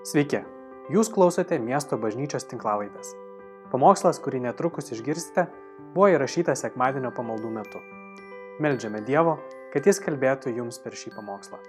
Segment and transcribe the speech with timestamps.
[0.00, 0.38] Sveiki,
[0.88, 3.10] jūs klausote miesto bažnyčios tinklavaitės.
[3.68, 5.44] Pamokslas, kurį netrukus išgirsite,
[5.92, 7.82] buvo įrašytas sekmadienio pamaldų metu.
[8.64, 9.36] Meldžiame Dievo,
[9.74, 11.60] kad Jis kalbėtų jums per šį pamokslą.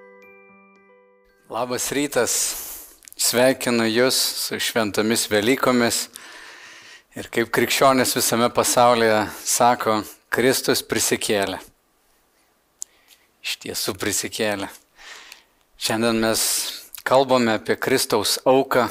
[1.52, 2.38] Labas rytas,
[3.20, 6.06] sveikinu Jūs su šventomis Velykomis
[7.20, 11.60] ir kaip krikščionis visame pasaulyje sako, Kristus prisikėlė.
[13.44, 14.72] Iš tiesų prisikėlė.
[15.76, 16.46] Šiandien mes
[17.04, 18.88] kalbame apie Kristaus auką,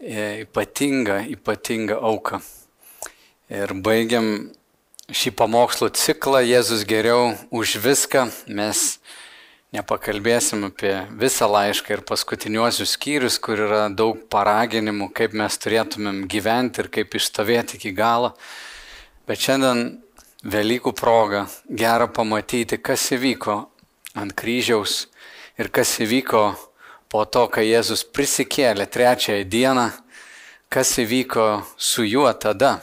[0.00, 2.40] e, ypatingą, ypatingą auką.
[3.50, 4.50] Ir baigiam
[5.12, 8.28] šį pamokslo ciklą Jėzus geriau už viską.
[8.48, 8.98] Mes
[9.74, 16.84] nepakalbėsim apie visą laišką ir paskutiniuosius skyrius, kur yra daug paraginimų, kaip mes turėtumėm gyventi
[16.84, 18.34] ir kaip išstovėti iki galo.
[19.26, 20.00] Bet šiandien
[20.44, 23.54] Velykų proga gera pamatyti, kas įvyko
[24.20, 25.06] ant kryžiaus
[25.56, 26.42] ir kas įvyko
[27.14, 29.84] po to, kai Jėzus prisikėlė trečiąją dieną,
[30.66, 32.80] kas įvyko su juo tada.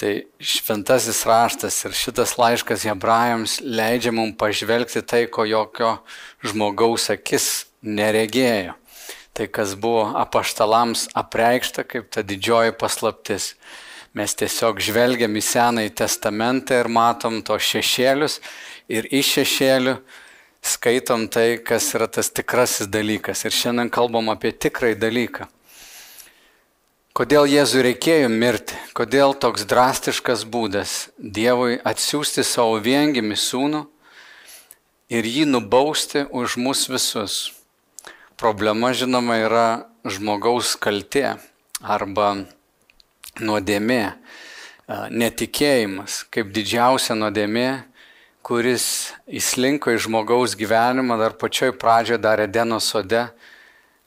[0.00, 5.98] Tai šventasis raštas ir šitas laiškas hebrajams leidžia mums pažvelgti tai, ko jokio
[6.40, 8.72] žmogaus akis neregėjo.
[9.36, 13.52] Tai, kas buvo apaštalams apreikšta kaip ta didžioji paslaptis.
[14.16, 18.40] Mes tiesiog žvelgiam į Senąjį testamentą ir matom to šešėlius
[18.88, 19.98] ir iš šešėlių
[20.62, 23.44] skaitom tai, kas yra tas tikrasis dalykas.
[23.44, 25.48] Ir šiandien kalbam apie tikrąjį dalyką.
[27.12, 28.78] Kodėl Jėzui reikėjo mirti?
[28.96, 33.82] Kodėl toks drastiškas būdas Dievui atsiųsti savo viengimi sūnų
[35.12, 37.52] ir jį nubausti už mus visus?
[38.40, 39.66] Problema, žinoma, yra
[40.08, 41.34] žmogaus kaltė
[41.84, 42.32] arba
[43.44, 44.14] nuodėmė,
[45.12, 47.68] netikėjimas kaip didžiausia nuodėmė,
[48.42, 53.28] kuris įslinko į žmogaus gyvenimą dar pačioj pradžioje dar Edeno sode,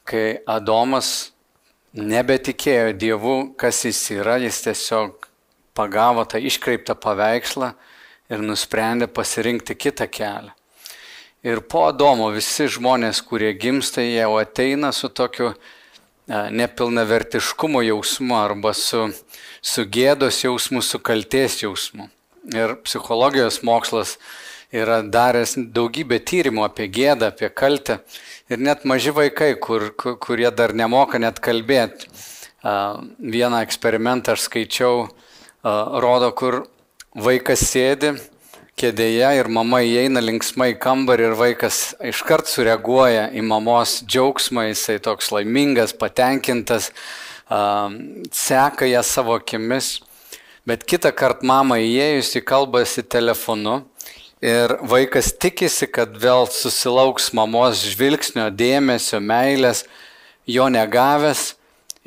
[0.04, 1.32] kai Adomas
[1.96, 5.30] nebetikėjo Dievu, kas jis yra, jis tiesiog
[5.76, 7.72] pagavo tą iškreiptą paveikslą
[8.32, 10.52] ir nusprendė pasirinkti kitą kelią.
[11.46, 15.54] Ir po Adomo visi žmonės, kurie gimsta, jie jau ateina su tokiu
[16.28, 19.12] nepilnavertiškumo jausmu arba su,
[19.62, 22.10] su gėdos jausmu, su kalties jausmu.
[22.54, 24.18] Ir psichologijos mokslas
[24.76, 28.00] yra daręs daugybę tyrimų apie gėdą, apie kaltę.
[28.52, 32.12] Ir net maži vaikai, kur, kur, kurie dar nemoka net kalbėti.
[32.66, 35.08] Vieną eksperimentą aš skaičiau,
[35.64, 36.64] rodo, kur
[37.16, 38.16] vaikas sėdi
[38.76, 41.78] kėdėje ir mama įeina linksmai kambarį ir vaikas
[42.12, 46.92] iškart sureaguoja į mamos džiaugsmą, jisai toks laimingas, patenkintas,
[48.36, 50.02] seka ją savo akimis.
[50.66, 53.84] Bet kitą kartą mama įėjus į kalbasi telefonu
[54.42, 59.84] ir vaikas tikisi, kad vėl susilauks mamos žvilgsnio, dėmesio, meilės,
[60.50, 61.52] jo negavęs,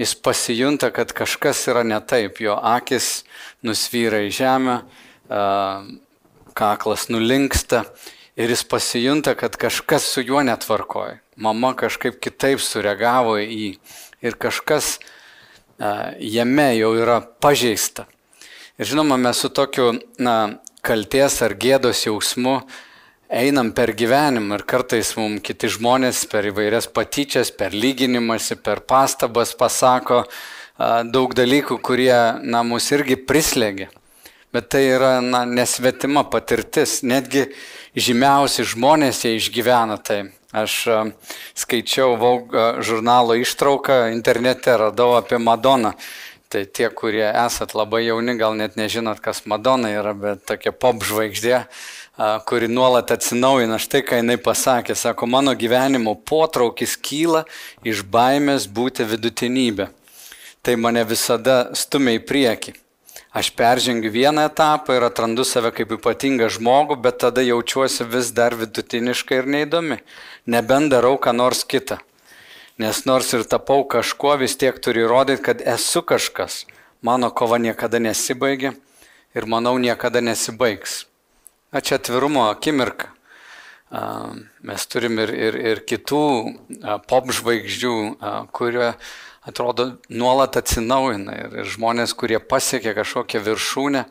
[0.03, 3.23] jis pasijunta, kad kažkas yra ne taip, jo akis
[3.63, 4.77] nusvyra į žemę,
[6.59, 7.85] kaklas nulinksta
[8.35, 11.21] ir jis pasijunta, kad kažkas su juo netvarkoja.
[11.39, 13.73] Mama kažkaip kitaip sureagavo į jį
[14.27, 14.97] ir kažkas
[16.19, 18.11] jame jau yra pažeista.
[18.79, 19.89] Ir žinoma, mes su tokiu
[20.23, 20.35] na,
[20.87, 22.61] kalties ar gėdos jausmu
[23.27, 29.57] einam per gyvenimą ir kartais mums kiti žmonės per įvairias patyčias, per lyginimąsi, per pastabas
[29.59, 30.23] pasako
[31.11, 32.15] daug dalykų, kurie
[32.47, 33.91] na, mus irgi prislėgia
[34.53, 37.03] bet tai yra na, nesvetima patirtis.
[37.07, 37.49] Netgi
[37.99, 40.23] žymiausi žmonės jie išgyvena tai.
[40.57, 40.81] Aš
[41.59, 45.93] skaičiau Vogue žurnalo ištrauką internete, radau apie Madoną.
[46.49, 51.03] Tai tie, kurie esat labai jauni, gal net nežinot, kas Madona yra, bet tokia pop
[51.05, 51.59] žvaigždė,
[52.49, 53.77] kuri nuolat atsinaujina.
[53.77, 57.45] Štai ką jinai pasakė, sako, mano gyvenimo potraukis kyla
[57.85, 59.91] iš baimės būti vidutinybė.
[60.65, 62.79] Tai mane visada stumia į priekį.
[63.37, 68.57] Aš peržengiu vieną etapą ir atrandu save kaip ypatingą žmogų, bet tada jaučiuosi vis dar
[68.57, 70.01] vidutiniškai ir neįdomi.
[70.49, 72.01] Nebent darau ką nors kitą.
[72.79, 76.63] Nes nors ir tapau kažkuo, vis tiek turiu įrodyti, kad esu kažkas.
[77.03, 78.75] Mano kova niekada nesibaigia
[79.35, 81.05] ir manau niekada nesibaigs.
[81.75, 83.11] Ačiū atvirumo akimirką.
[84.69, 86.23] Mes turim ir, ir, ir kitų
[87.09, 87.95] pop žvaigždžių,
[88.53, 88.93] kurio
[89.49, 94.05] atrodo nuolat atsinaujina ir, ir žmonės, kurie pasiekia kažkokią viršūnę,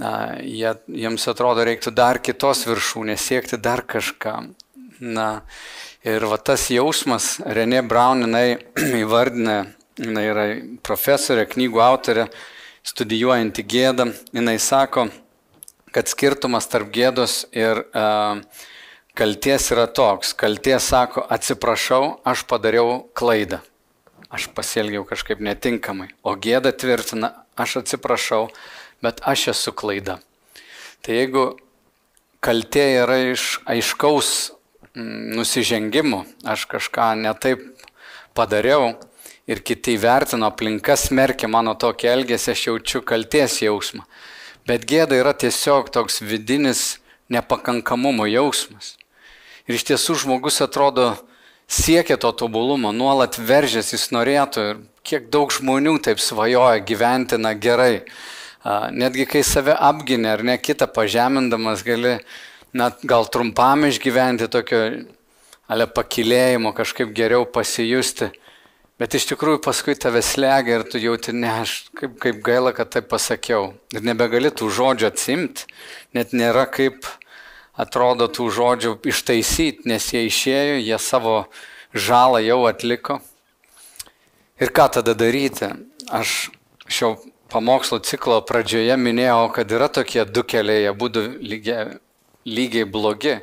[0.00, 4.38] na, jie, jiems atrodo reiktų dar kitos viršūnės, siekti dar kažką.
[5.00, 5.28] Na,
[6.06, 8.58] ir va tas jausmas, Renė Braun, jinai
[9.02, 9.58] įvardina,
[9.98, 10.46] jinai yra
[10.86, 12.28] profesorė, knygų autorė,
[12.86, 15.08] studijuojanti gėdą, jinai sako,
[15.90, 18.38] kad skirtumas tarp gėdos ir uh,
[19.16, 20.34] kalties yra toks.
[20.38, 23.62] Kalties sako, atsiprašau, aš padariau klaidą.
[24.30, 26.10] Aš pasielgiau kažkaip netinkamai.
[26.26, 28.46] O gėda tvirtina, aš atsiprašau,
[29.02, 30.18] bet aš esu klaida.
[31.02, 31.46] Tai jeigu
[32.44, 34.55] kaltė yra iš aiškaus
[34.96, 37.62] nusižengimo, aš kažką netaip
[38.34, 38.94] padariau
[39.46, 44.06] ir kiti vertino, aplinka smerkia mano tokį elgesį, aš jaučiu kalties jausmą.
[44.66, 46.96] Bet gėda yra tiesiog toks vidinis
[47.30, 48.96] nepakankamumo jausmas.
[49.66, 51.12] Ir iš tiesų žmogus atrodo
[51.68, 57.54] siekia to tobulumo, nuolat veržės, jis norėtų ir kiek daug žmonių taip svajoja gyventi na
[57.54, 58.06] gerai.
[58.90, 62.16] Netgi kai save apginė ar ne kitą pažemindamas gali
[62.76, 64.82] net gal trumpam išgyventi tokio
[65.66, 68.30] ale pakilėjimo, kažkaip geriau pasijusti.
[68.96, 72.88] Bet iš tikrųjų paskui tave slegia ir tu jauti, ne, aš kaip, kaip gaila, kad
[72.94, 73.74] taip pasakiau.
[73.92, 75.66] Ir nebegali tų žodžių atsimti,
[76.16, 77.04] net nėra kaip
[77.76, 81.36] atrodo tų žodžių ištaisyti, nes jie išėjo, jie savo
[81.92, 83.18] žalą jau atliko.
[84.56, 85.68] Ir ką tada daryti?
[86.08, 86.48] Aš
[86.88, 87.18] šio
[87.52, 91.98] pamokslo ciklo pradžioje minėjau, kad yra tokie du keliai, jie būtų lygiai,
[92.46, 93.36] lygiai blogi.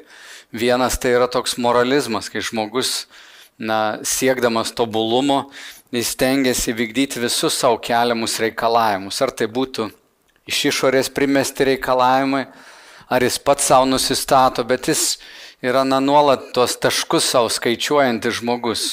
[0.54, 3.06] Vienas tai yra toks moralizmas, kai žmogus,
[3.60, 5.50] na, siekdamas tobulumo,
[5.94, 9.20] jis tengiasi vykdyti visus savo keliamus reikalavimus.
[9.22, 9.90] Ar tai būtų
[10.50, 12.46] iš išorės primesti reikalavimai,
[13.10, 15.18] ar jis pats savo nusistato, bet jis
[15.64, 18.88] yra na, nuolat tuos taškus savo skaičiuojantis žmogus.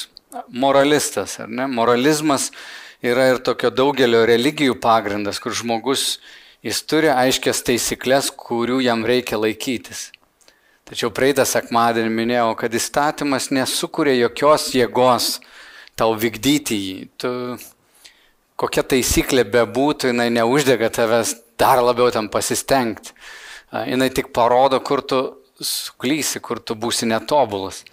[0.47, 1.65] Moralistas, ar ne?
[1.67, 2.51] Moralizmas
[3.03, 6.21] yra ir tokio daugelio religijų pagrindas, kur žmogus
[6.65, 10.09] jis turi aiškias taisyklės, kurių jam reikia laikytis.
[10.87, 15.37] Tačiau praeitą sekmadienį minėjau, kad įstatymas nesukuria jokios jėgos
[15.95, 16.97] tau vykdyti jį.
[17.21, 17.31] Tu,
[18.59, 23.15] kokia taisyklė bebūtų, jinai neuždega tavęs dar labiau tam pasistengti
[23.71, 25.21] jinai tik parodo, kur tu
[25.61, 27.83] suklysi, kur tu būsi netobulas.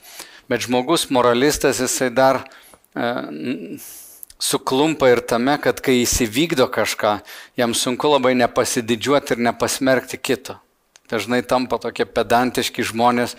[0.49, 2.43] Bet žmogus moralistas, jisai dar
[4.39, 7.19] suklumpa ir tame, kad kai įsivykdo kažką,
[7.59, 10.59] jam sunku labai nepasididžiuoti ir nepasmerkti kito.
[11.09, 13.35] Dažnai tampa tokie pedantiški žmonės,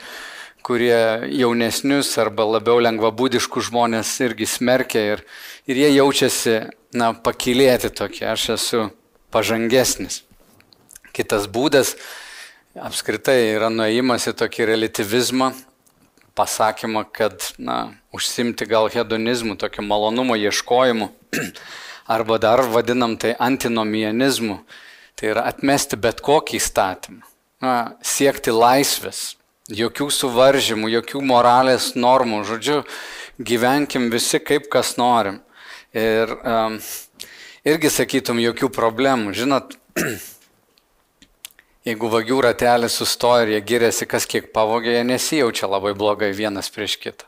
[0.65, 5.23] kurie jaunesnius arba labiau lengvabūdiškus žmonės irgi smerkia ir,
[5.69, 6.55] ir jie jaučiasi,
[6.97, 8.87] na, pakilėti tokie, aš esu
[9.31, 10.23] pažangesnis.
[11.15, 11.95] Kitas būdas
[12.73, 15.53] apskritai yra nuėjimas į tokį relativizmą,
[16.39, 17.79] pasakymą, kad, na,
[18.15, 21.09] užsimti gal hedonizmu, tokio malonumo ieškojimu,
[22.15, 24.61] arba dar vadinam tai antinomianizmu,
[25.19, 27.27] tai yra atmesti bet kokį įstatymą,
[27.65, 29.35] na, siekti laisvės,
[29.69, 32.81] jokių suvaržymų, jokių moralės normų, žodžiu,
[33.39, 35.41] gyvenkim visi kaip kas norim.
[35.93, 36.77] Ir um,
[37.65, 39.33] irgi sakytum, jokių problemų.
[39.37, 39.75] Žinot,
[41.87, 46.67] Jeigu vagių ratelis sustoja ir jie giriasi, kas kiek pavogė, jie nesijaučia labai blogai vienas
[46.75, 47.27] prieš kitą.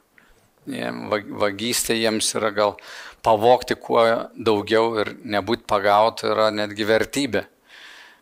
[0.67, 2.75] Vagystė jiems yra gal
[3.23, 4.03] pavokti kuo
[4.35, 7.45] daugiau ir nebūti pagauti yra netgi vertybė.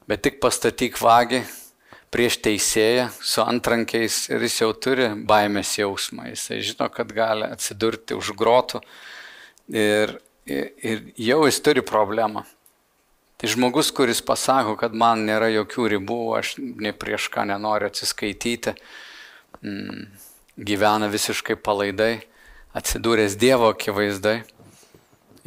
[0.10, 1.42] Bet tik pastatyk vagį
[2.14, 6.30] prieš teisėją su antrankiais ir jis jau turi baimės jausmą.
[6.30, 8.82] Jisai žino, kad gali atsidurti už grotų
[9.74, 10.16] ir,
[10.46, 12.46] ir, ir jau jis turi problemą.
[13.40, 18.74] Tai žmogus, kuris pasako, kad man nėra jokių ribų, aš ne prieš ką nenoriu atsiskaityti,
[19.64, 20.02] mm,
[20.60, 22.26] gyvena visiškai palaidai,
[22.76, 24.42] atsidūręs Dievo akivaizdai,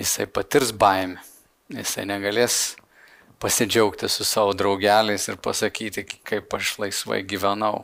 [0.01, 1.21] jisai patirs baimę,
[1.69, 2.79] jisai negalės
[3.45, 7.83] pasidžiaugti su savo draugeliais ir pasakyti, kaip aš laisvai gyvenau.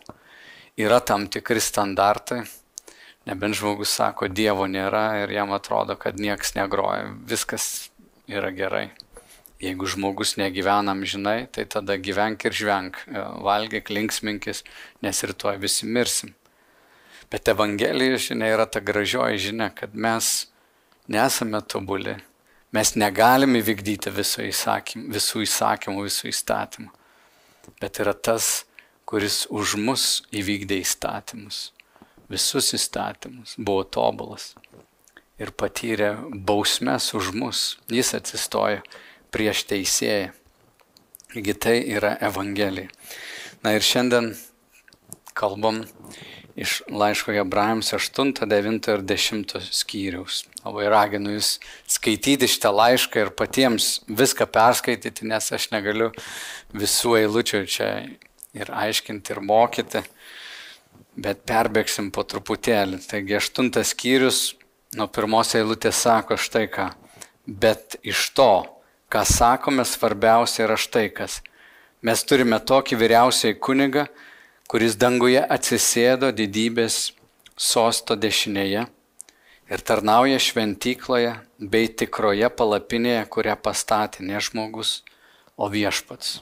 [0.81, 2.47] Yra tam tikri standartai,
[3.29, 7.91] nebent žmogus sako, Dievo nėra ir jam atrodo, kad nieks negroja, viskas
[8.25, 8.87] yra gerai.
[9.59, 14.63] Jeigu žmogus negyvenam žinai, tai tada gyvenk ir žvenk, e, valgyk, linksminkis,
[15.03, 16.35] nes rytoj visi mirsim.
[17.31, 20.47] Bet Evangelija žinia yra ta gražioji žinia, kad mes
[21.11, 22.15] nesame tobuli,
[22.73, 26.95] mes negalime vykdyti visų įsakymų, visų, įsakymų, visų įstatymų.
[27.83, 28.63] Bet yra tas,
[29.09, 31.73] kuris už mus įvykdė įstatymus,
[32.31, 34.53] visus įstatymus, buvo tobulas
[35.39, 37.61] ir patyrė bausmes už mus.
[37.91, 38.83] Jis atsistojo
[39.35, 40.33] prieš teisėją.
[41.29, 42.89] Taigi tai yra Evangelija.
[43.65, 44.33] Na ir šiandien
[45.37, 45.83] kalbam
[46.59, 50.43] iš laiško Hebrajams 8, 9 ir 10 skyriaus.
[50.65, 56.11] Labai raginu jūs skaityti šitą laišką ir patiems viską perskaityti, nes aš negaliu
[56.75, 57.91] visų eilučių čia
[58.59, 60.03] ir aiškinti ir mokyti,
[61.19, 62.99] bet perbėgsim po truputėlį.
[63.07, 64.41] Taigi aštuntas skyrius
[64.99, 66.91] nuo pirmos eilutės sako štai ką.
[67.47, 68.51] Bet iš to,
[69.09, 71.41] ką sakome, svarbiausia yra štai kas.
[72.05, 74.07] Mes turime tokį vyriausiai kunigą,
[74.69, 77.13] kuris danguje atsisėdo didybės
[77.57, 78.85] sosto dešinėje
[79.69, 85.03] ir tarnauja šventykloje bei tikroje palapinėje, kurią pastatė ne žmogus,
[85.59, 86.39] o viešpats.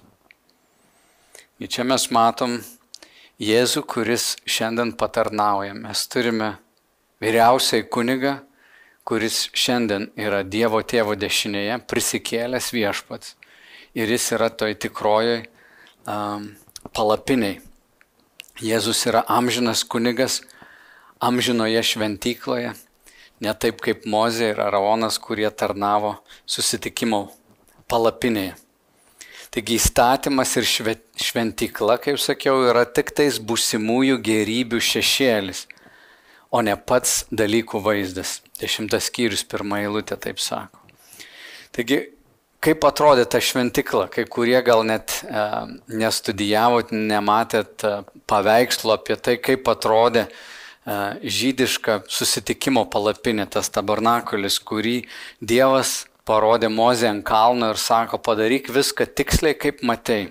[1.58, 2.60] Ir čia mes matom
[3.36, 5.74] Jėzų, kuris šiandien patarnauja.
[5.76, 6.54] Mes turime
[7.20, 8.38] vyriausiai kunigą,
[9.06, 13.36] kuris šiandien yra Dievo tėvo dešinėje, prisikėlęs viešpats.
[13.94, 15.44] Ir jis yra toj tikrojoj
[16.10, 16.48] um,
[16.90, 17.60] palapiniai.
[18.58, 20.40] Jėzus yra amžinas kunigas
[21.22, 22.74] amžinoje šventykloje,
[23.40, 26.16] ne taip kaip Mozė ir Araonas, kurie tarnavo
[26.48, 27.28] susitikimo
[27.88, 28.56] palapinėje.
[29.54, 35.62] Taigi įstatymas ir šventykla, kaip sakiau, yra tik tais būsimųjų gerybių šešėlis,
[36.56, 38.40] o ne pats dalykų vaizdas.
[38.60, 40.80] Dešimtas skyrius pirmą eilutę taip sako.
[41.76, 41.98] Taigi,
[42.64, 45.46] kaip atrodė ta šventikla, kai kurie gal net e,
[45.92, 47.94] nestudijavot, nematėt e,
[48.30, 50.30] paveikslo apie tai, kaip atrodė e,
[51.38, 55.02] žydiška susitikimo palapinė, tas tabernakulis, kurį
[55.40, 60.30] Dievas parodė Mozė ant kalno ir sako, padaryk viską tiksliai, kaip matei.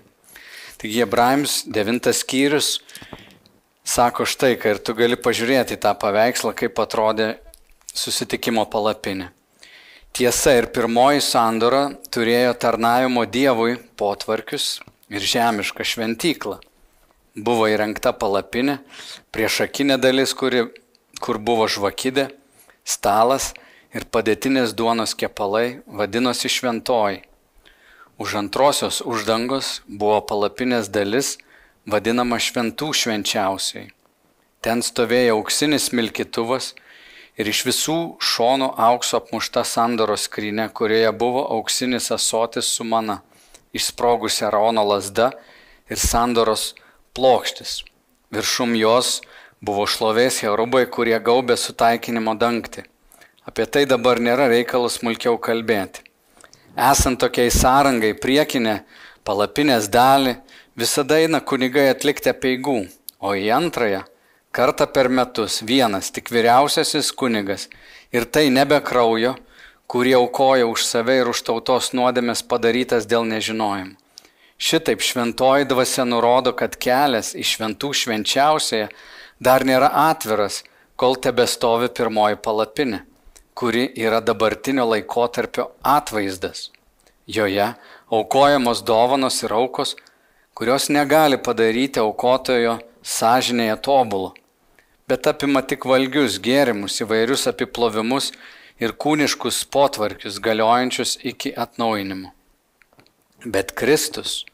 [0.81, 2.79] Taigi Hebrajams 9 skyrius
[3.85, 7.35] sako štai, kad ir tu gali pažiūrėti tą paveikslą, kaip atrodė
[7.95, 9.31] susitikimo palapinė.
[10.15, 14.79] Tiesa ir pirmoji sandora turėjo tarnavimo Dievui potvarkius
[15.11, 16.61] ir žemišką šventyklą
[17.35, 18.79] buvo įrengta palapinė,
[19.35, 20.65] priešakinė dalis, kuri,
[21.19, 22.29] kur buvo žvakidė,
[22.87, 23.51] stalas
[23.95, 27.23] ir padėtinės duonos kepalai vadinosi šventoji.
[28.15, 31.35] Už antrosios uždangos buvo palapinės dalis
[31.85, 33.89] vadinama šventų švenčiausiai.
[34.65, 36.73] Ten stovėjo auksinis milkituvas
[37.37, 43.19] ir iš visų šonų aukso apmušta sandoros skrinė, kurioje buvo auksinis asotis su mana,
[43.75, 45.31] išsprogusi Arono lasda
[45.89, 46.73] ir sandoros
[47.13, 47.83] plokštis.
[48.33, 49.19] Viršum jos
[49.61, 52.85] buvo šlovės herubai, kurie gaubė sutaikinimo dangtį.
[53.45, 56.01] Apie tai dabar nėra reikalas smulkiau kalbėti.
[56.75, 58.79] Esant tokiai sąrangai priekinė
[59.25, 60.33] palapinės dalį,
[60.75, 62.83] visada eina kunigai atlikti peigų,
[63.19, 64.03] o į antrąją
[64.55, 67.67] kartą per metus vienas tik vyriausiasis kunigas
[68.15, 69.33] ir tai nebe kraujo,
[69.91, 73.97] kurį aukoja už save ir už tautos nuodėmės padarytas dėl nežinojimo.
[74.55, 78.87] Šitaip šventoji dvasia nurodo, kad kelias į šventų švenčiausiąją
[79.43, 80.61] dar nėra atviras,
[80.95, 83.01] kol tebestovi pirmoji palapinė,
[83.53, 86.69] kuri yra dabartinio laikotarpio atvaizdas.
[87.27, 87.73] Joje
[88.07, 89.97] aukojamos dovanos ir aukos,
[90.55, 94.31] kurios negali padaryti aukotojo sąžinėje tobulų,
[95.09, 98.31] bet apima tik valgius, gėrimus, įvairius apiplovimus
[98.79, 102.31] ir kūniškus potvarkius galiojančius iki atnaujinimo.
[103.45, 104.45] Bet Kristus,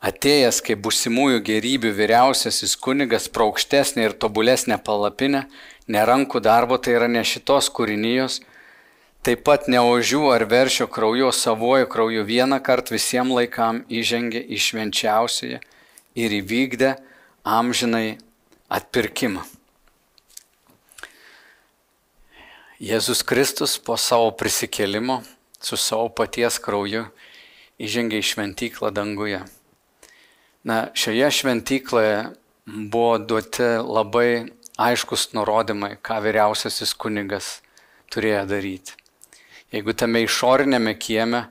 [0.00, 5.44] atėjęs kaip busimųjų gerybių vyriausiasis kunigas pro aukštesnę ir tobulesnę palapinę,
[5.86, 8.40] ne rankų darbo, tai yra ne šitos kūrinijos,
[9.26, 14.58] taip pat ne ožių ar veršio kraujo savojo krauju vieną kartą visiems laikam įžengė į
[14.66, 15.60] švenčiausiąją
[16.16, 16.94] ir įvykdė
[17.44, 18.18] amžinai
[18.72, 19.44] atpirkimą.
[22.80, 25.18] Jėzus Kristus po savo prisikėlimo
[25.60, 27.04] su savo paties krauju
[27.80, 29.42] įžengė į šventyklą danguje.
[30.64, 32.16] Na, šioje šventykloje
[32.64, 34.30] buvo duoti labai
[34.80, 37.58] aiškus nurodymai, ką vyriausiasis kunigas
[38.12, 38.96] turėjo daryti.
[39.70, 41.44] Jeigu tame išorinėme kieme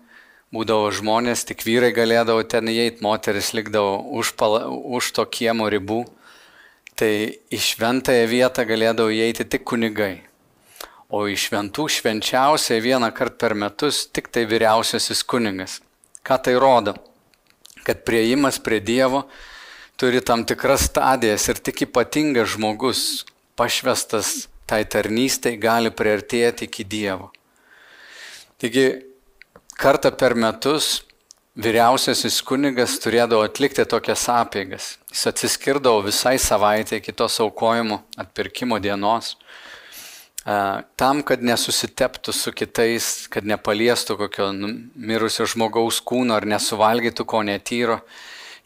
[0.51, 6.01] būdavo žmonės, tik vyrai galėdavo ten įeiti, moteris likdavo už, pala, už to kiemo ribų,
[6.99, 10.17] tai į šventąją vietą galėdavo įeiti tik kunigai.
[11.09, 15.79] O į šventų švenčiausiai vieną kartą per metus tik tai vyriausiasis kunigas.
[16.19, 16.97] Ką tai rodo?
[17.87, 19.23] Kad prieimas prie Dievo
[19.97, 23.23] turi tam tikras stadijas ir tik ypatingas žmogus,
[23.55, 27.31] pašvestas tai tarnystai, gali priartėti iki Dievo.
[28.59, 28.87] Taigi,
[29.79, 31.05] kartą per metus
[31.59, 34.89] vyriausiasis kunigas turėdavo atlikti tokias apėgas.
[35.13, 39.37] Jis atsiskirdavo visai savaitę kitos aukojimo atpirkimo dienos
[40.99, 47.43] tam, kad nesusiteptų su kitais, kad nepaliestų kokio nu, mirusio žmogaus kūno ar nesuvalgytų ko
[47.43, 47.99] netyro.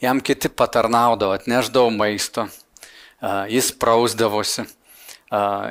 [0.02, 2.48] Jam kiti patarnaudavo, atneždavo maisto,
[3.50, 4.66] jis prausdavosi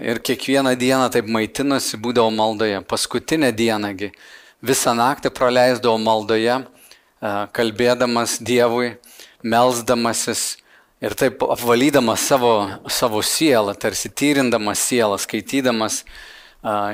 [0.03, 2.81] ir kiekvieną dieną taip maitinosi, būdavo maldoje.
[2.89, 4.13] Paskutinę dienągi
[4.63, 6.63] visą naktį praleisdavo maldoje,
[7.55, 8.97] kalbėdamas Dievui,
[9.43, 10.63] melzdamasis
[11.03, 16.05] Ir taip apvalydamas savo, savo sielą, tarsi tyrindamas sielą, skaitydamas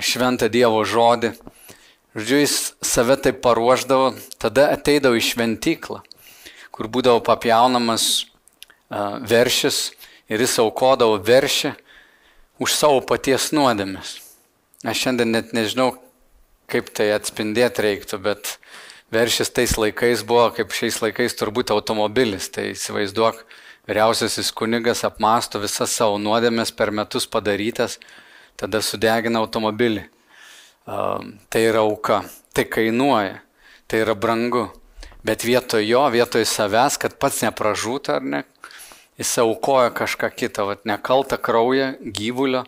[0.00, 1.34] šventą Dievo žodį,
[2.16, 6.00] žodžiu, jis save taip paruoždavo, tada ateidavo į šventyklą,
[6.72, 8.06] kur būdavo papjaunamas
[9.28, 9.90] veršis
[10.32, 11.74] ir jis aukodavo veršį
[12.58, 14.18] už savo paties nuodėmes.
[14.86, 15.92] Aš šiandien net nežinau,
[16.70, 18.58] kaip tai atspindėti reiktų, bet
[19.14, 22.50] veršis tais laikais buvo, kaip šiais laikais turbūt automobilis.
[22.52, 23.40] Tai įsivaizduok,
[23.88, 27.98] vyriausiasis kunigas apmąsto visas savo nuodėmės per metus padarytas,
[28.58, 30.04] tada sudegina automobilį.
[30.84, 32.22] Tai yra auka,
[32.56, 33.40] tai kainuoja,
[33.88, 34.68] tai yra brangu.
[35.26, 38.44] Bet vietoj jo, vietoj savęs, kad pats nepražūtų ar ne,
[39.18, 42.64] jis aukoja kažką kitą, vat, nekaltą kraują gyvulio.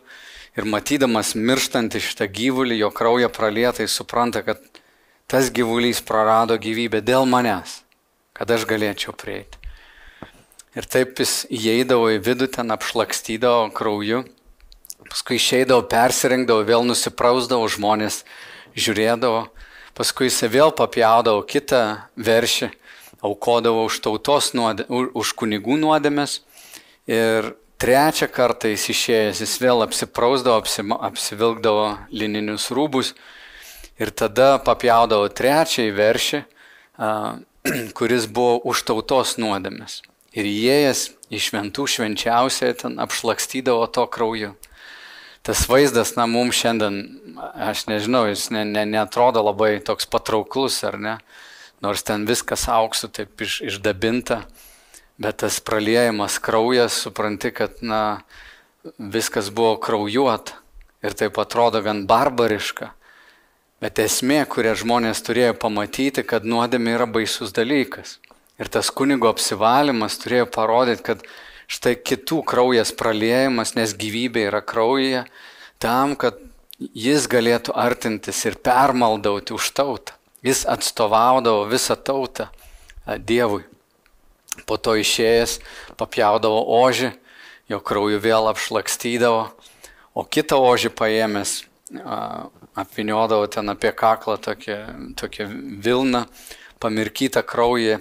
[0.58, 4.58] Ir matydamas mirštantį šitą gyvulį, jo kraują pralietai supranta, kad
[5.30, 7.80] tas gyvulys prarado gyvybę dėl manęs,
[8.34, 9.60] kad aš galėčiau prieiti.
[10.74, 14.24] Ir taip jis įeidavo į vidų, ten apšlakstydavo krauju,
[15.06, 18.24] paskui išeidavo, persirengdavo, vėl nusiprausdavo, žmonės
[18.78, 19.46] žiūrėdavo,
[19.98, 21.82] paskui jis vėl papjaudavo kitą
[22.18, 22.70] veršį,
[23.24, 26.40] aukodavo už tautos nuodė, už kunigų nuodėmės
[27.10, 33.14] ir trečią kartą jis išėjęs, jis vėl apsiprausdavo, apsima, apsivilkdavo lininius rūbus
[34.00, 36.44] ir tada papjaudavo trečiąjį veršį,
[37.98, 40.00] kuris buvo už tautos nuodėmės
[40.36, 44.54] ir įėjęs į šventų švenčiausiai ten apšlakstydavo to krauju.
[45.46, 46.98] Tas vaizdas, na, mums šiandien,
[47.56, 51.14] aš nežinau, jis ne, ne, netrodo labai toks patrauklus, ar ne,
[51.84, 54.44] nors ten viskas auksų taip iš, išdabinta,
[55.20, 58.22] bet tas praliejimas kraujas, supranti, kad, na,
[58.98, 60.56] viskas buvo kraujuota
[61.04, 62.92] ir taip atrodo gan barbariška.
[63.80, 68.18] Bet esmė, kurią žmonės turėjo pamatyti, kad nuodėmė yra baisus dalykas.
[68.60, 71.24] Ir tas kunigo apsivalymas turėjo parodyti, kad
[71.70, 75.24] štai kitų kraujas praliejimas, nes gyvybė yra kraujyje,
[75.80, 76.36] tam, kad
[76.76, 80.19] jis galėtų artintis ir permaldauti už tautą.
[80.42, 82.48] Jis atstovaudavo visą tautą
[83.18, 83.64] Dievui.
[84.66, 85.58] Po to išėjęs
[86.00, 87.10] papjaudavo ožį,
[87.70, 89.50] jo krauju vėl apšlakstydavo,
[90.14, 91.60] o kitą ožį paėmęs
[92.78, 95.46] apviniodavo ten apie kaklą tokią,
[95.82, 96.24] vilną,
[96.80, 97.98] pamirkytą kraują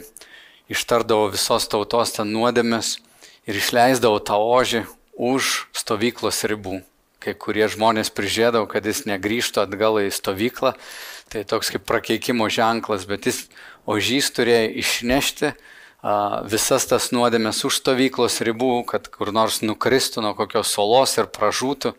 [0.70, 3.00] ištardavo visos tautos ten nuodėmės
[3.50, 4.86] ir išleisdavo tą ožį
[5.18, 6.80] už stovyklos ribų.
[7.20, 10.78] Kai kurie žmonės prižėdavo, kad jis negrįžtų atgal į stovyklą,
[11.30, 13.46] tai toks kaip prakeikimo ženklas, bet jis
[13.90, 15.54] ožys turėjo išnešti
[16.48, 21.94] visas tas nuodėmės už stovyklos ribų, kad kur nors nukristų nuo kokios solos ir pražūtų.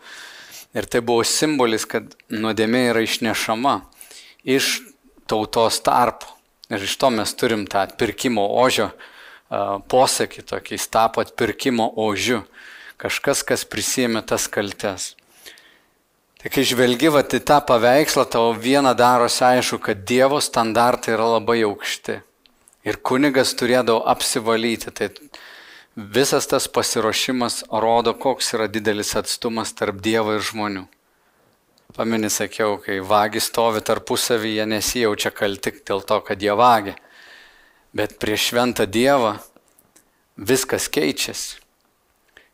[0.73, 3.81] Ir tai buvo simbolis, kad nuodėmė yra išnešama
[4.47, 4.81] iš
[5.29, 6.31] tautos tarpo.
[6.71, 8.93] Ir iš to mes turim tą atpirkimo ožio
[9.51, 12.45] posakį, tokį jis tapo atpirkimo ožiu.
[13.01, 15.17] Kažkas, kas prisėmė tas kaltes.
[16.41, 21.27] Tai kai žvelgi va į tą paveikslą, tau vieną darosi aišku, kad Dievo standartai yra
[21.37, 22.17] labai aukšti.
[22.89, 24.89] Ir kunigas turėdavo apsivalyti.
[24.89, 25.11] Tai
[26.17, 30.87] visas tas pasiruošimas rodo, koks yra didelis atstumas tarp Dievo ir žmonių.
[31.93, 36.97] Pamenį sakiau, kai vagis stovi tarpusavyje, nesijaučia kalti dėl to, kad jie vagia.
[37.93, 39.35] Bet prieš šventą Dievą
[40.41, 41.59] viskas keičiasi.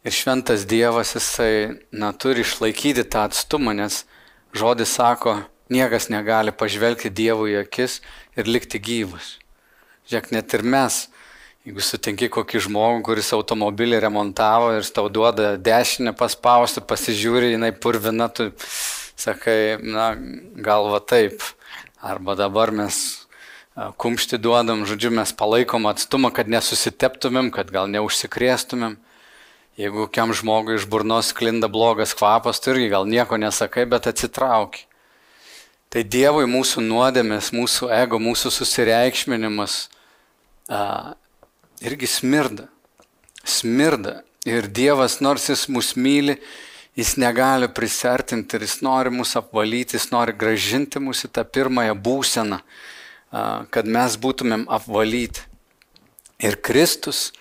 [0.07, 4.05] Ir šventas Dievas jisai na, turi išlaikyti tą atstumą, nes
[4.55, 7.97] žodis sako, niekas negali pažvelgti Dievui į akis
[8.38, 9.33] ir likti gyvas.
[10.07, 11.01] Žiūrėk, net ir mes,
[11.66, 18.29] jeigu sutinki kokį žmogų, kuris automobilį remontavo ir tau duoda dešinę paspausti, pasižiūri, jinai purvina,
[18.31, 18.53] tu
[19.19, 20.12] sakai, na,
[20.55, 21.42] galva taip.
[21.99, 23.27] Arba dabar mes
[23.75, 29.01] kumšti duodam, žodžiu, mes palaikom atstumą, kad nesusiteptumėm, kad gal neužsikrėstumėm.
[29.76, 34.86] Jeigu kiam žmogui iš burnos klinda blogas kvapas, tu irgi gal nieko nesakai, bet atsitrauki.
[35.92, 39.76] Tai Dievui mūsų nuodėmės, mūsų ego, mūsų susireikšminimas
[40.72, 40.80] a,
[41.84, 42.70] irgi smirda.
[43.44, 44.22] Smirda.
[44.48, 46.38] Ir Dievas, nors jis mus myli,
[46.96, 51.92] Jis negali prisertinti ir jis nori mus apvalyti, jis nori gražinti mus į tą pirmąją
[52.06, 52.56] būseną,
[53.68, 55.42] kad mes būtumėm apvalyti.
[56.40, 57.34] Ir Kristus,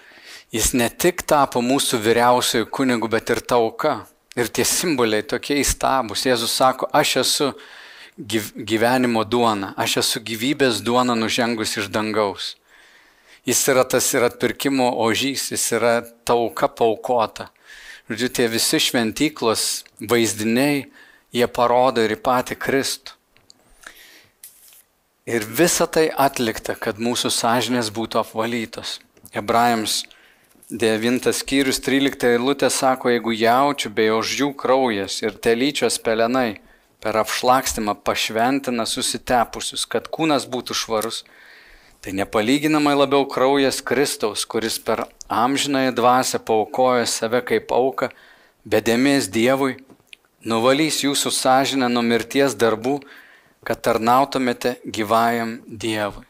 [0.53, 4.03] jis ne tik tapo mūsų vyriausiojų kunigų, bet ir tauka.
[4.36, 6.25] Ir tie simboliai tokie įstabus.
[6.27, 7.49] Jėzus sako, aš esu
[8.17, 12.55] gyvenimo duona, aš esu gyvybės duona nužengus iš dangaus.
[13.45, 17.51] Jis yra tas ir atpirkimo ožys, jis yra tauka paukota.
[18.10, 20.88] Žodžiu, tie visi šventyklos vaizdiniai,
[21.34, 23.13] jie parodo ir į patį Kristų.
[25.25, 28.99] Ir visa tai atlikta, kad mūsų sąžinės būtų apvalytos.
[29.34, 30.03] Hebrajams
[30.71, 36.60] 9 skyrius 13 eilutė sako, jeigu jaučių bei oždžių kraujas ir telyčios pelenai
[37.04, 41.23] per apšlakstimą pašventina susitepusius, kad kūnas būtų švarus,
[42.06, 48.12] Tai nepalyginamai labiau kraujas Kristaus, kuris per amžinąją dvasę paukojo save kaip auką,
[48.62, 49.80] bedėmės Dievui,
[50.45, 52.99] nuvalys jūsų sąžinę nuo mirties darbų,
[53.65, 56.28] kad tarnautumėte gyvajam Dievui.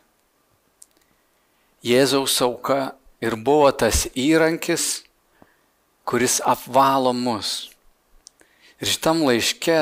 [1.83, 5.03] Jėzaus auka ir buvo tas įrankis,
[6.05, 7.71] kuris apvalo mus.
[8.81, 9.79] Ir šitam laiške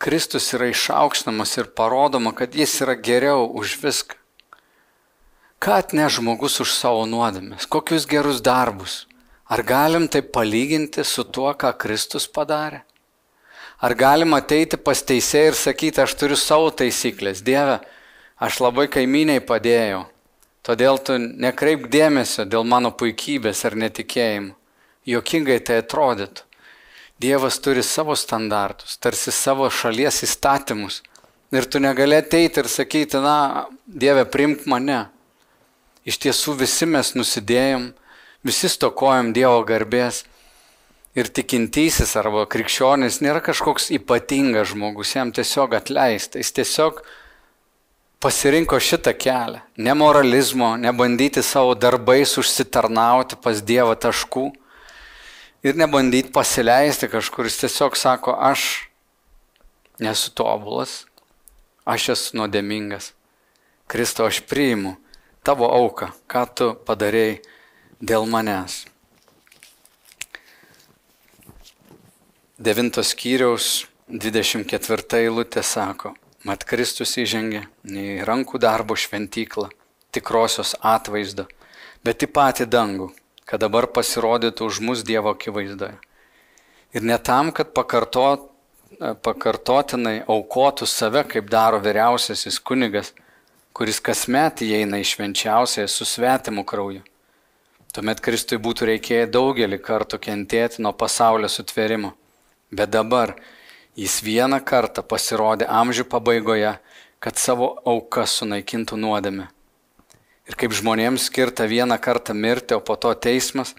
[0.00, 4.16] Kristus yra išaukštamas ir parodoma, kad jis yra geriau už viską.
[5.64, 9.04] Ką atneš žmogus už savo nuodėmės, kokius gerus darbus.
[9.48, 12.82] Ar galim tai palyginti su tuo, ką Kristus padarė?
[13.80, 17.80] Ar galim ateiti pas teisėją ir sakyti, aš turiu savo taisyklės, Dieve,
[18.40, 20.04] aš labai kaiminiai padėjau,
[20.64, 24.54] todėl tu nekreip dėmesio dėl mano puikybės ar netikėjimo.
[25.04, 26.46] Jokingai tai atrodytų.
[27.20, 31.02] Dievas turi savo standartus, tarsi savo šalies įstatymus.
[31.54, 35.04] Ir tu negali ateiti ir sakyti, na, Dieve, primk mane.
[36.04, 37.92] Iš tiesų visi mes nusidėjom,
[38.44, 40.24] visi stokojam Dievo garbės.
[41.14, 46.42] Ir tikintysis arba krikščionis nėra kažkoks ypatingas žmogus, jam tiesiog atleista.
[46.42, 47.04] Jis tiesiog
[48.24, 49.60] pasirinko šitą kelią.
[49.76, 54.46] Ne moralizmo, nebandyti savo darbais užsitarnauti pas Dievą taškų
[55.64, 57.44] ir nebandyti pasileisti kažkur.
[57.44, 58.88] Jis tiesiog sako, aš
[60.00, 61.02] nesu tobulas,
[61.84, 63.12] aš esu nuodėmingas.
[63.92, 64.96] Kristo, aš priimu
[65.44, 67.42] tavo auką, ką tu padarėjai
[68.00, 68.86] dėl manęs.
[72.56, 79.70] Devintos skyriaus 24 eilutė sako, mat Kristus įžengė ne į rankų darbo šventyklą,
[80.14, 81.46] tikrosios atvaizdo,
[82.04, 83.10] bet į patį dangų,
[83.48, 85.96] kad dabar pasirodytų už mus Dievo akivaizdoje.
[86.94, 88.46] Ir ne tam, kad pakartot,
[89.24, 93.10] pakartotinai aukotų save, kaip daro vyriausiasis kunigas,
[93.74, 97.02] kuris kasmet įeina į švenčiausiąją su svetimu krauju.
[97.94, 102.12] Tuomet Kristui būtų reikėję daugelį kartų kentėti nuo pasaulio sutvėrimo.
[102.74, 103.36] Bet dabar
[103.96, 106.76] jis vieną kartą pasirodė amžių pabaigoje,
[107.22, 109.48] kad savo auką sunaikintų nuodėmę.
[110.44, 113.72] Ir kaip žmonėms skirta vieną kartą mirti, o po to teismas,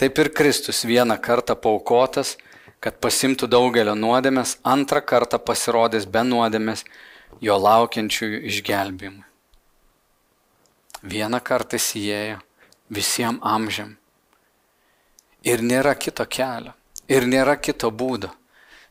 [0.00, 2.36] taip ir Kristus vieną kartą paukotas,
[2.80, 6.84] kad pasimtų daugelio nuodėmės, antrą kartą pasirodys be nuodėmės
[7.42, 9.24] jo laukiančiųjų išgelbimui.
[11.06, 12.40] Vieną kartą įėjo
[12.90, 13.96] visiems amžiam.
[15.46, 16.72] Ir nėra kito kelio,
[17.06, 18.32] ir nėra kito būdo.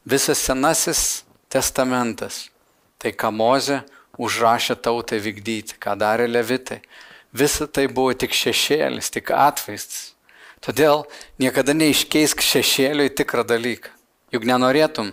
[0.06, 2.50] Visas senasis testamentas,
[3.02, 3.82] tai ką Moze
[4.22, 6.82] užrašė tautai vykdyti, ką darė levitai,
[7.36, 10.14] Visa tai buvo tik šešėlis, tik atvaizdas.
[10.64, 11.04] Todėl
[11.42, 13.92] niekada neiškeisk šešėlio į tikrą dalyką.
[14.32, 15.12] Juk nenorėtum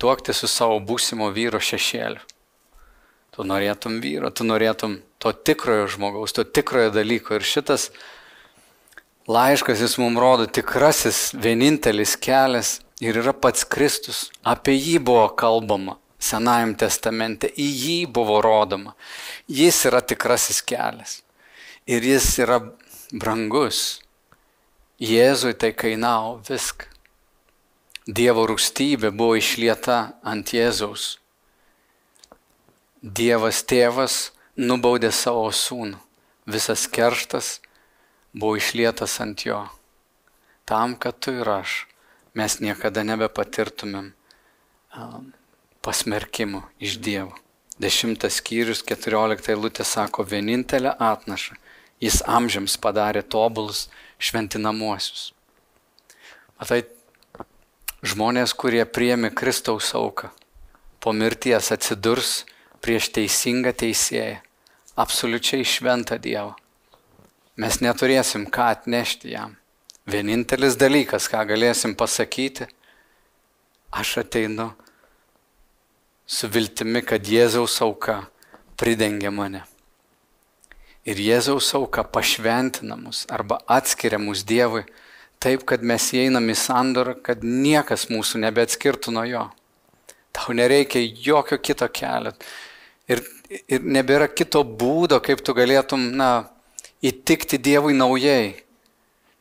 [0.00, 2.22] tuokti su savo būsimo vyro šešėliu.
[3.32, 7.36] Tu norėtum vyro, tu norėtum to tikrojo žmogaus, to tikrojo dalyko.
[7.36, 7.90] Ir šitas
[9.28, 14.28] laiškas jis mums rodo tikrasis, vienintelis kelias ir yra pats Kristus.
[14.46, 18.94] Apie jį buvo kalbama Senajam testamente, į jį buvo rodoma.
[19.50, 21.18] Jis yra tikrasis kelias
[21.86, 22.60] ir jis yra
[23.10, 23.98] brangus.
[25.02, 26.86] Jėzui tai kainavo viską.
[28.06, 31.16] Dievo rūstybė buvo išlieta ant Jėzaus.
[33.02, 35.98] Dievas tėvas nubaudė savo sūnų.
[36.46, 37.56] Visas kerštas
[38.34, 39.64] buvo išlietas ant jo.
[40.66, 41.80] Tam, kad tu ir aš
[42.38, 44.12] mes niekada nebepatirtumėm
[44.96, 45.32] um,
[45.84, 47.34] pasmerkimo iš Dievo.
[47.82, 51.56] Dešimtas skyrius, keturiolikta eilutė sako, vienintelę atnašą
[52.02, 53.86] jis amžiams padarė tobulus
[54.22, 55.30] šventinamuosius.
[56.58, 56.82] Matai,
[58.06, 60.30] žmonės, kurie priemi Kristaus auką,
[61.02, 62.42] po mirties atsidurs
[62.82, 64.40] prieš teisingą teisėją,
[64.98, 66.54] absoliučiai šventą Dievą.
[67.62, 69.56] Mes neturėsim ką atnešti jam.
[70.08, 72.66] Vienintelis dalykas, ką galėsim pasakyti,
[73.94, 74.72] aš ateinu
[76.26, 78.24] su viltimi, kad Jėzaus auka
[78.80, 79.62] pridengia mane
[81.04, 84.84] ir Jėzaus auka pašventina mus arba atskiria mus Dievui
[85.42, 89.46] taip, kad mes įeinam į sandorą, kad niekas mūsų nebeatskirtų nuo jo.
[90.32, 92.30] Tau nereikia jokio kito kelio.
[93.10, 93.24] Ir,
[93.66, 96.46] ir nebėra kito būdo, kaip tu galėtum, na,
[97.02, 98.54] įtikti Dievui naujai.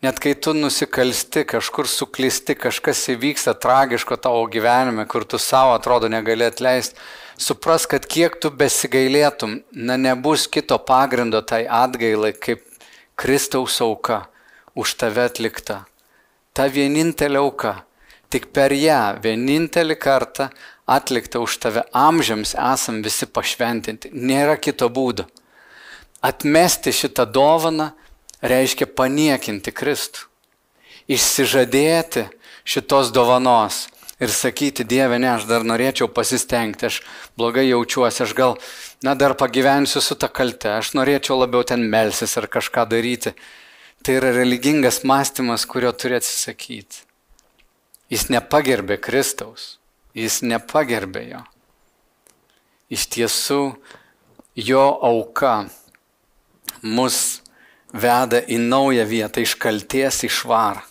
[0.01, 6.09] Net kai tu nusikalsti, kažkur suklisti, kažkas įvyksta tragiško tavo gyvenime, kur tu savo atrodo
[6.09, 6.97] negali atleisti,
[7.37, 12.65] supras, kad kiek tu besigailėtum, na nebus kito pagrindo tai atgailai, kaip
[13.13, 14.23] Kristaus auka
[14.73, 15.83] už tave atlikta.
[16.57, 17.77] Ta vienintelė auka,
[18.33, 20.49] tik per ją vienintelį kartą
[20.89, 24.09] atlikta už tave amžiams esam visi pašventinti.
[24.17, 25.29] Nėra kito būdo.
[26.25, 27.91] Atmesti šitą dovaną
[28.41, 30.27] reiškia paniekinti Kristų.
[31.11, 32.27] Išsižadėti
[32.63, 33.87] šitos dovanos
[34.21, 37.01] ir sakyti, Dieve, ne, aš dar norėčiau pasistengti, aš
[37.37, 38.55] blogai jaučiuosi, aš gal,
[39.03, 43.33] na, dar pagyvensiu su ta kalte, aš norėčiau labiau ten melsis ar kažką daryti.
[44.01, 47.03] Tai yra religingas mąstymas, kurio turi atsisakyti.
[48.13, 49.77] Jis nepagerbė Kristaus,
[50.17, 51.43] jis nepagerbė jo.
[52.91, 53.61] Iš tiesų,
[54.57, 55.53] jo auka
[56.81, 57.40] mus
[57.93, 60.81] veda į naują vietą, iš kalties į švarą.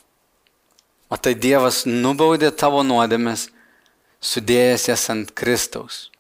[1.10, 3.48] O tai Dievas nubaudė tavo nuodėmės,
[4.22, 6.10] sudėjęs jas ant Kristaus.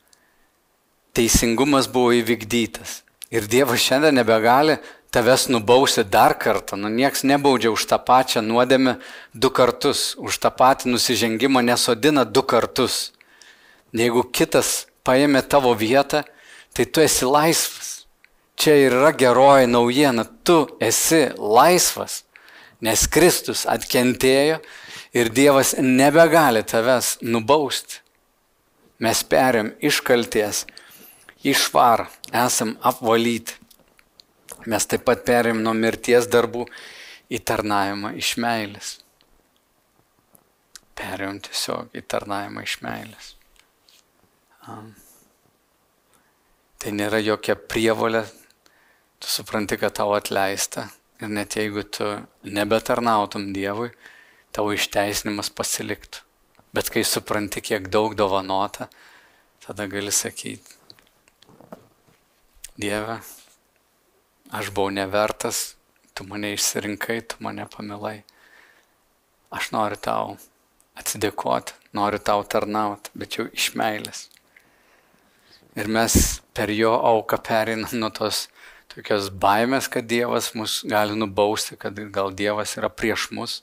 [1.14, 3.02] Teisingumas buvo įvykdytas.
[3.30, 4.80] Ir Dievas šiandien nebegali
[5.14, 6.78] tavęs nubausti dar kartą.
[6.78, 8.96] Nu, nieks nebaudžia už tą pačią nuodėmę
[9.34, 13.12] du kartus, už tą patį nusižengimą nesodina du kartus.
[13.94, 16.22] Jeigu kitas paėmė tavo vietą,
[16.74, 17.99] tai tu esi laisvas.
[18.60, 22.18] Čia ir yra geroji naujiena, tu esi laisvas,
[22.84, 24.58] nes Kristus atkentėjo
[25.16, 28.02] ir Dievas nebegali tavęs nubausti.
[29.00, 30.66] Mes perėm iš kalties,
[31.40, 32.04] išvarą,
[32.36, 33.56] esam apvalyti.
[34.68, 36.66] Mes taip pat perėm nuo mirties darbų
[37.32, 38.90] į tarnavimą iš meilės.
[41.00, 43.32] Perėjom tiesiog į tarnavimą iš meilės.
[46.80, 48.26] Tai nėra jokia prievolė,
[49.20, 50.88] tu supranti, kad tau atleista
[51.20, 52.08] ir net jeigu tu
[52.44, 53.90] nebetarnautum Dievui,
[54.52, 56.24] tavo išteisinimas pasiliktų.
[56.74, 58.88] Bet kai supranti, kiek daug dovanota,
[59.66, 60.78] tada gali sakyti,
[62.80, 63.18] Dieve,
[64.50, 65.76] Aš buvau nevertas,
[66.10, 68.24] tu mane išsirinkai, tu mane pamilai.
[69.54, 70.32] Aš noriu tau
[70.98, 74.24] atsidėkoti, noriu tau tarnauti, bet jau iš meilės.
[75.78, 76.16] Ir mes
[76.50, 78.48] per jo auką perinam nuo tos
[78.94, 83.60] tokios baimės, kad Dievas mus gali nubausti, kad gal Dievas yra prieš mus,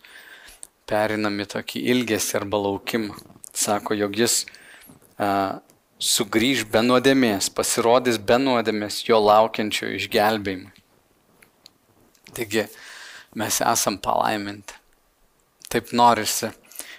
[0.88, 3.18] perinam į tokį ilgesį arba laukimą.
[3.58, 4.44] Sako, jog jis
[5.18, 5.60] a,
[6.00, 10.72] sugrįž be nuodėmės, pasirodys be nuodėmės jo laukiančio išgelbėjimui.
[12.38, 12.68] Taigi
[13.38, 14.76] mes esam palaiminti.
[15.68, 16.52] Taip norisi,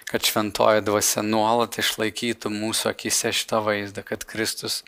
[0.09, 4.83] kad šventoji dvasia nuolat išlaikytų mūsų akise šitą vaizdą, kad Kristus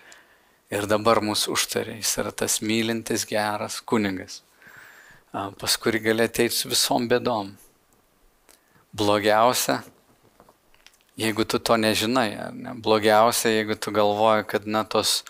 [0.72, 1.98] ir dabar mūsų užtarė.
[2.00, 4.42] Jis yra tas mylintis, geras kunigas,
[5.32, 7.54] pas kurį gali ateiti su visom bėdom.
[8.92, 9.82] Blogiausia,
[11.20, 12.76] jeigu tu to nežinai, ne?
[12.76, 15.22] blogiausia, jeigu tu galvoji, kad na tos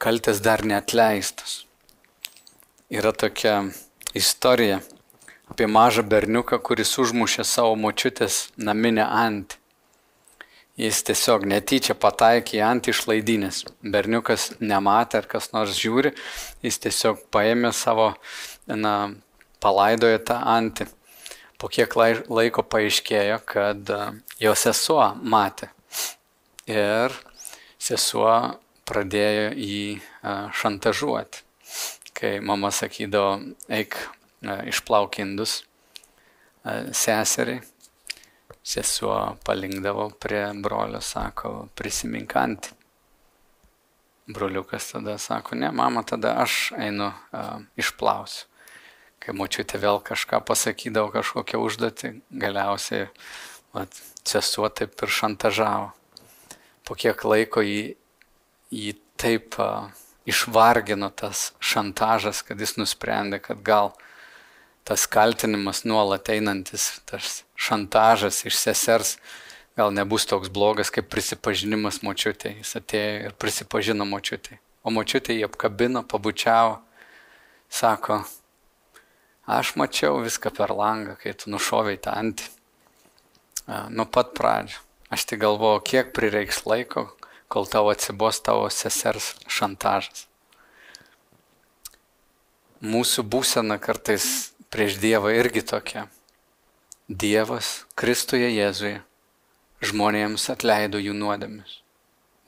[0.00, 1.62] kaltės dar neatleistos.
[2.92, 3.58] Yra tokia
[4.16, 4.80] istorija
[5.52, 9.61] apie mažą berniuką, kuris užmušė savo močiutės naminę antį.
[10.80, 13.58] Jis tiesiog netyčia pataikė į antį išlaidinės.
[13.84, 16.14] Berniukas nematė, ar kas nors žiūri,
[16.64, 18.14] jis tiesiog paėmė savo,
[18.66, 19.12] na,
[19.60, 20.88] palaidojo tą antį.
[21.60, 23.94] Po kiek laiko paaiškėjo, kad
[24.40, 25.68] jo sesuo matė.
[26.66, 27.14] Ir
[27.78, 28.34] sesuo
[28.88, 29.86] pradėjo jį
[30.58, 31.46] šantažuoti
[32.22, 33.40] kai mama sakydavo,
[33.72, 37.62] eik e, išplauk indus e, seseriai,
[38.62, 42.78] sesuo palinkdavo prie brolio, sako, prisimink antį.
[44.32, 48.46] Broliukas tada sako, ne, mama, tada aš einu uh, išplausiu.
[49.22, 52.08] Kai močiutė vėl kažką pasakydavo, kažkokią užduotį,
[52.42, 53.06] galiausiai
[53.74, 55.92] vat, sesuo taip ir šantažavo.
[56.86, 57.94] Po kiek laiko jį,
[58.74, 59.90] jį taip uh,
[60.26, 63.92] išvargino tas šantažas, kad jis nusprendė, kad gal
[64.84, 69.16] tas kaltinimas nuolat einantis, tas šantažas iš sesers,
[69.78, 72.56] gal nebus toks blogas kaip prisipažinimas močiutė.
[72.60, 74.58] Jis atėjo ir prisipažino močiutė.
[74.82, 76.80] O močiutė jį apkabino, pabučiavo,
[77.70, 78.22] sako,
[79.46, 82.50] aš mačiau viską per langą, kai tu nušoviai tą antį.
[83.94, 84.82] Nuo pat pradžio.
[85.12, 87.06] Aš tik galvoju, kiek prireiks laiko,
[87.52, 90.26] kol tau atsibos tavo sesers šantažas.
[92.82, 96.06] Mūsų būsena kartais prieš Dievą irgi tokia.
[97.08, 99.02] Dievas Kristuje Jėzuje
[99.84, 101.82] žmonėms atleido jų nuodėmis.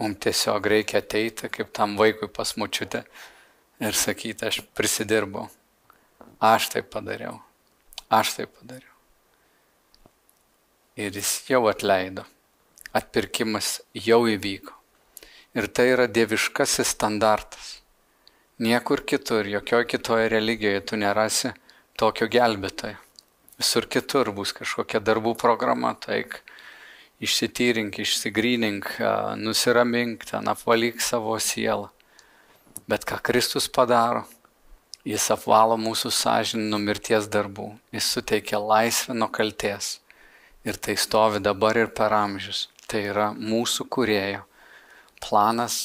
[0.00, 3.02] Mums tiesiog reikia ateiti kaip tam vaikui pas mučiutę
[3.84, 5.50] ir sakyti, aš prisidirbau,
[6.40, 7.36] aš tai padariau,
[8.08, 8.94] aš tai padariau.
[10.96, 12.24] Ir jis jau atleido,
[12.94, 14.72] atpirkimas jau įvyko.
[15.54, 17.82] Ir tai yra dieviškasis standartas.
[18.64, 21.52] Niekur kitur, jokioje kitoje religijoje tu nerasi
[22.00, 22.98] tokio gelbėtojo.
[23.58, 26.40] Visur kitur bus kažkokia darbų programa, taik
[27.22, 28.96] išsityrink, išsigrynink,
[29.38, 31.92] nusiramink, ten apvalyk savo sielą.
[32.90, 34.24] Bet ką Kristus padaro,
[35.04, 37.66] Jis apvalo mūsų sąžinį nuo mirties darbų.
[37.92, 39.98] Jis suteikia laisvę nuo kalties.
[40.64, 42.70] Ir tai stovi dabar ir per amžius.
[42.88, 44.40] Tai yra mūsų kurėjo
[45.20, 45.76] planas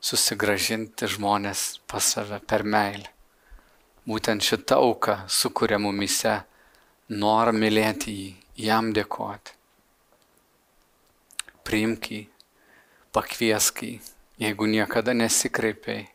[0.00, 3.11] susigražinti žmonės pas save per meilę.
[4.02, 6.40] Būtent šita auka sukuria mumise
[7.08, 8.30] norą mylėti jį,
[8.66, 9.52] jam dėkoti.
[11.62, 12.22] Priimk jį,
[13.14, 13.92] pakviesk jį,
[14.42, 16.08] jeigu niekada nesikreipiai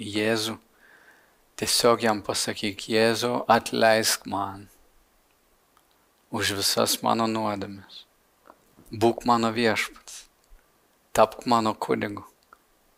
[0.00, 0.54] į Jėzų,
[1.60, 4.64] tiesiog jam pasakyk, Jėzų atleisk man
[6.32, 8.06] už visas mano nuodėmes.
[8.92, 10.22] Būk mano viešpats,
[11.12, 12.24] tapk mano kunigu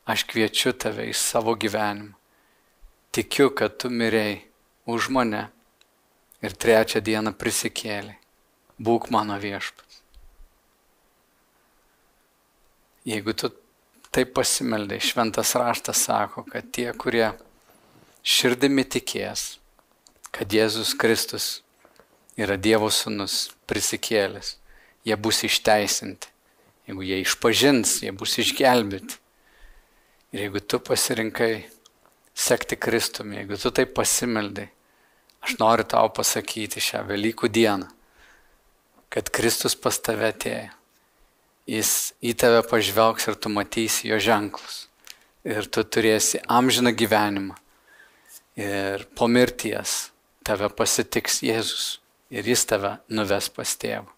[0.09, 2.15] aš kviečiu tave į savo gyvenimą.
[3.15, 4.43] Tikiu, kad tu mirėjai
[4.89, 5.49] už mane
[6.45, 8.17] ir trečią dieną prisikėlė.
[8.79, 10.03] Būk mano viešpats.
[13.09, 13.51] Jeigu tu
[14.15, 17.33] taip pasimeldai, šventas raštas sako, kad tie, kurie
[18.23, 19.57] širdimi tikės,
[20.35, 21.49] kad Jėzus Kristus
[22.39, 24.57] yra Dievo sūnus prisikėlęs,
[25.09, 26.31] jie bus išteisinti.
[26.89, 29.19] Jeigu jie išpažins, jie bus išgelbėti.
[30.33, 31.67] Ir jeigu tu pasirinkai
[32.39, 34.69] sekti Kristumi, jeigu tu taip pasimeldai,
[35.43, 37.89] aš noriu tau pasakyti šią Velykų dieną,
[39.11, 40.75] kad Kristus pas tave atėjo.
[41.69, 41.91] Jis
[42.25, 44.87] į tave pažvelgs ir tu matysi jo ženklus.
[45.45, 47.57] Ir tu turėsi amžiną gyvenimą.
[48.57, 50.09] Ir po mirties
[50.49, 51.99] tave pasitiks Jėzus.
[52.33, 54.09] Ir jis tave nuves pas tėvą.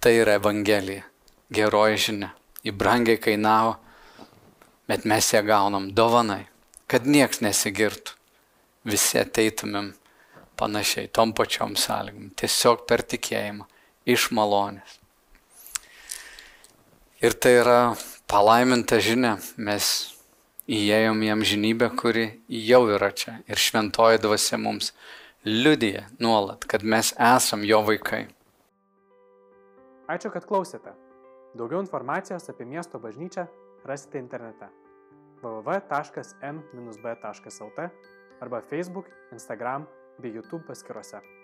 [0.00, 1.04] Tai yra Evangelija,
[1.52, 2.32] geroji žinia.
[2.64, 3.76] Į brangiai kainavo
[4.88, 6.46] bet mes ją gaunam dovanai,
[6.88, 8.16] kad nieks nesigirtų.
[8.88, 9.92] Visi ateitumėm
[10.58, 13.66] panašiai, tom pačiom sąlygom, tiesiog per tikėjimą,
[14.08, 14.96] iš malonės.
[17.20, 17.80] Ir tai yra
[18.30, 19.90] palaiminta žinia, mes
[20.70, 23.38] įėjom į amžinybę, kuri jau yra čia.
[23.50, 24.92] Ir šventoji dvasia mums
[25.44, 28.26] liudija nuolat, kad mes esam jo vaikai.
[30.08, 30.94] Ačiū, kad klausėte.
[31.58, 33.48] Daugiau informacijos apie miesto bažnyčią
[33.88, 34.70] rasite internete
[35.42, 37.24] www.m-b.lt
[38.40, 39.86] arba Facebook, Instagram
[40.18, 41.37] bei YouTube paskiruose.